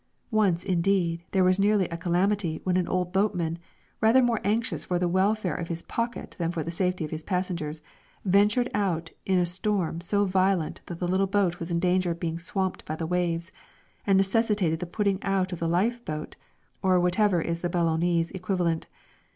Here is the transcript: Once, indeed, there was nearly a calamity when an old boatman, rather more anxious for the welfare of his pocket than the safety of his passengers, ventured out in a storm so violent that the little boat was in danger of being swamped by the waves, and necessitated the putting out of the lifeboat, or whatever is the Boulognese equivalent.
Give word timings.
Once, 0.31 0.63
indeed, 0.63 1.21
there 1.29 1.43
was 1.43 1.59
nearly 1.59 1.87
a 1.89 1.95
calamity 1.95 2.59
when 2.63 2.75
an 2.75 2.87
old 2.87 3.13
boatman, 3.13 3.59
rather 4.01 4.23
more 4.23 4.41
anxious 4.43 4.83
for 4.85 4.97
the 4.97 5.07
welfare 5.07 5.53
of 5.53 5.67
his 5.67 5.83
pocket 5.83 6.35
than 6.39 6.49
the 6.49 6.71
safety 6.71 7.05
of 7.05 7.11
his 7.11 7.23
passengers, 7.23 7.83
ventured 8.25 8.67
out 8.73 9.11
in 9.27 9.37
a 9.37 9.45
storm 9.45 10.01
so 10.01 10.25
violent 10.25 10.81
that 10.87 10.97
the 10.97 11.07
little 11.07 11.27
boat 11.27 11.59
was 11.59 11.69
in 11.69 11.77
danger 11.79 12.09
of 12.09 12.19
being 12.19 12.39
swamped 12.39 12.83
by 12.85 12.95
the 12.95 13.05
waves, 13.05 13.51
and 14.07 14.17
necessitated 14.17 14.79
the 14.79 14.87
putting 14.87 15.21
out 15.21 15.53
of 15.53 15.59
the 15.59 15.69
lifeboat, 15.69 16.35
or 16.81 16.99
whatever 16.99 17.39
is 17.39 17.61
the 17.61 17.69
Boulognese 17.69 18.31
equivalent. 18.33 18.87